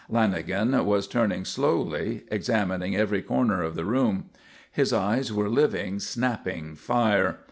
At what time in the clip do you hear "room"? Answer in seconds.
3.85-4.31